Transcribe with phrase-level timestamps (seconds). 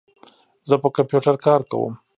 [0.69, 1.93] زه په کمپیوټر کار کوم.